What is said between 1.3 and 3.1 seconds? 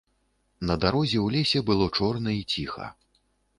лесе было чорна і ціха.